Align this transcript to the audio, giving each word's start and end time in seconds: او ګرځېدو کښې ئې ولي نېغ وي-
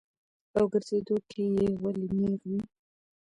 او 0.57 0.63
ګرځېدو 0.73 1.15
کښې 1.29 1.45
ئې 1.59 1.69
ولي 1.83 2.07
نېغ 2.17 2.41
وي- 2.49 2.59